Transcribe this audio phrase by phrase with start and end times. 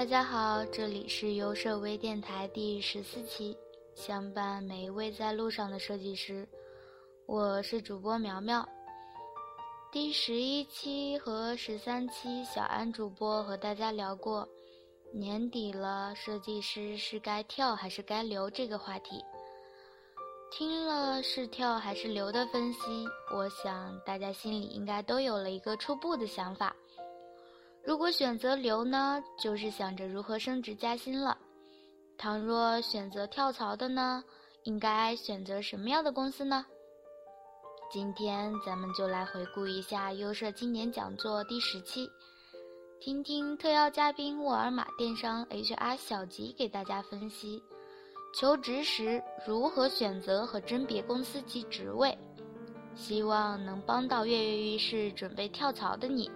[0.00, 3.54] 大家好，这里是优设微电台第十四期，
[3.94, 6.48] 相伴每一位在路上的设计师，
[7.26, 8.66] 我是主播苗苗。
[9.92, 14.48] 第十一期和十三期，小安主播和大家聊过，
[15.12, 19.22] 年底了，设计师是该跳还是该留这个话题。
[20.50, 22.80] 听了是跳还是留的分析，
[23.34, 26.74] 我想大家心里应该都有了一个初步的想法。
[27.82, 31.36] 如果选择留呢，就是想着如何升职加薪了；
[32.18, 34.22] 倘若选择跳槽的呢，
[34.64, 36.66] 应该选择什么样的公司呢？
[37.90, 42.08] 今天咱们就来回顾一下优设青年讲座第十期，
[43.00, 47.62] 听听特邀嘉宾沃尔玛电商 HR 小吉给大家分析。
[48.32, 52.16] 求职时如何选择和甄别公司及职位？
[52.94, 56.30] 希望能帮到跃跃欲试、准备跳槽的你。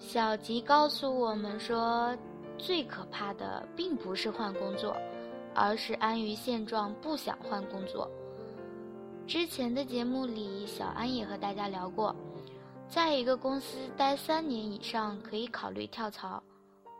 [0.00, 2.16] 小吉告诉我们说，
[2.56, 4.96] 最可怕的并不是换工作，
[5.54, 8.10] 而是安于现状，不想换工作。
[9.26, 12.16] 之前的节目里，小安也和大家聊过，
[12.88, 16.42] 在一个公司待三年以上可以考虑跳槽。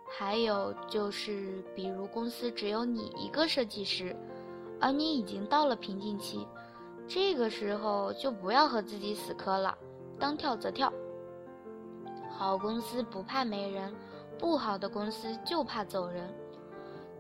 [0.07, 4.15] 还有就是，比如公司只有你一个设计师，
[4.79, 6.47] 而你已经到了瓶颈期，
[7.09, 9.77] 这个时候就不要和自己死磕了，
[10.19, 10.93] 当跳则跳。
[12.41, 13.95] 好公司不怕没人，
[14.39, 16.27] 不好的公司就怕走人。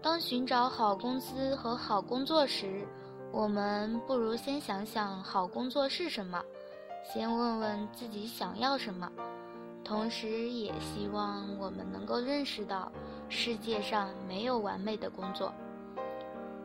[0.01, 2.89] 当寻找好公司和好工作时，
[3.31, 6.43] 我们不如先想想好工作是什么，
[7.05, 9.13] 先问问自己想要什么。
[9.85, 12.91] 同时也希望我们能够认识到，
[13.29, 15.53] 世界上没有完美的工作。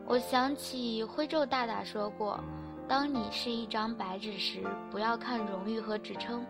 [0.06, 2.40] 我想起徽州大大说过
[2.88, 6.42] ：“当你是一张白纸时，不要看荣誉和职称，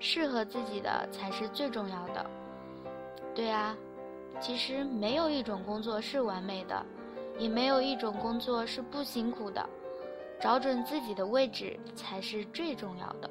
[0.00, 2.28] 适合自己的才是最重要的。”
[3.32, 3.76] 对啊，
[4.40, 6.84] 其实没有一种工作是完美的，
[7.38, 9.64] 也没有一种工作是不辛苦的。
[10.40, 13.30] 找准自己的位置才是最重要的。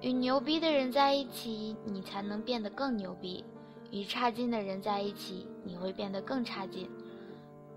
[0.00, 3.44] 与牛逼的人在一起，你才能变得更牛逼；
[3.90, 6.90] 与差劲的人在一起，你会变得更差劲。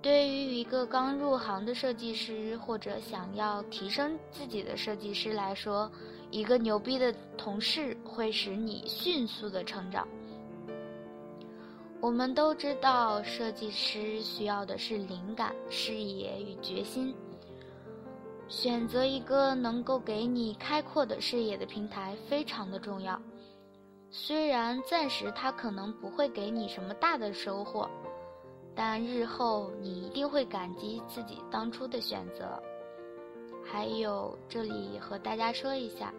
[0.02, 5.92] 对于一个刚入行的设计师，或者想要提升自己的设计师来说，
[6.36, 10.06] 一个牛逼的同事会使你迅速的成长。
[12.02, 17.16] 我们都知道，设计师需要的是灵感、视野与决心。
[18.50, 23.18] 选择一个能够给你开阔的视野的平台非常的重要，
[24.12, 27.90] 虽然暂时它可能不会给你什么大的收获，
[28.76, 32.62] 但日后你一定会感激自己当初的选择。
[33.66, 36.14] 还有，这里和大家说一下，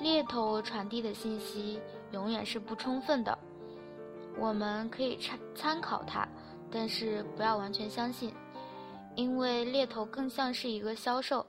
[0.00, 1.80] 猎头传递的信息
[2.12, 3.36] 永远是不充分的，
[4.38, 6.26] 我们可以参参考它，
[6.70, 8.32] 但是不要完全相信，
[9.14, 11.44] 因为猎头更像是一个销售。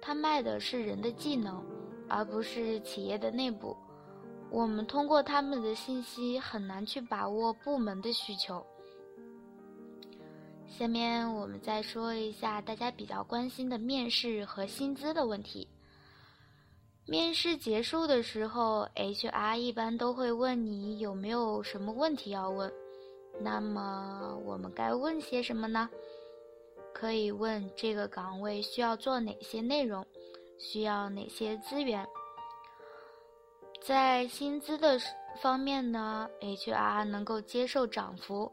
[0.00, 1.64] 他卖的是人的技能，
[2.08, 3.76] 而不是企业的内部。
[4.50, 8.66] 我们通过他们的信息很难去把握部门的需求。
[10.78, 15.68] 下面我们再说一下大家比较关心的面试和薪资的问题。
[17.06, 22.72] 面试结束的时候，HR 一般都会问你有没有什么问题要问。
[23.40, 25.90] 那么我们该问些什么呢？
[26.94, 30.06] 可以问这个岗位需要做哪些内容，
[30.58, 32.06] 需要哪些资源。
[33.82, 34.98] 在薪资的
[35.40, 38.50] 方面呢，HR 能够接受涨幅，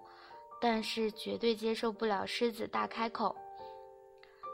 [0.61, 3.35] 但是绝对接受不了狮子大开口。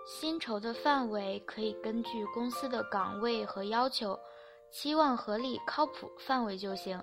[0.05, 4.17] 薪酬的范围可以根据公司的岗位和要求，
[4.71, 7.01] 期望合理靠谱范围就行。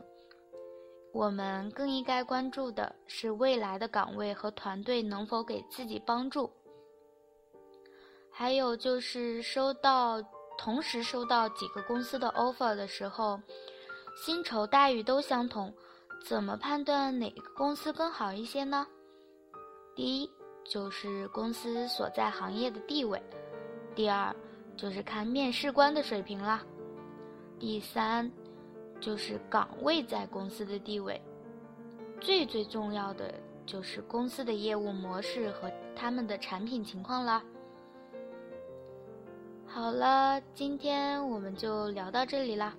[1.13, 6.51] 我们更应该关注的是未来的岗位和团队能否给自己帮助。
[8.31, 10.23] 还有就是收到
[10.57, 13.39] 同时收到几个公司的 offer 的时候，
[14.17, 15.75] 薪酬待遇都相同，
[16.25, 18.87] 怎么判断哪个公司更好一些呢？
[19.95, 20.31] 第一
[20.65, 23.23] 就是公司所在行业的地位，
[23.95, 24.35] 第二
[24.77, 26.65] 就是看面试官的水平啦，
[27.59, 28.31] 第三
[29.01, 31.21] 就是岗位在公司的地位，
[32.21, 33.35] 最最重要的
[33.67, 37.43] 就是公司的业务模式和他们的产品情况啦。
[39.67, 42.75] 好了，今天我们就聊到这里啦。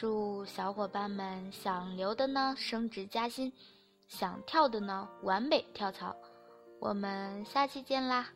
[0.00, 3.52] 祝小伙伴们想留的呢升职加薪，
[4.08, 6.16] 想跳的呢完美跳槽。
[6.78, 8.26] 我们下期见啦！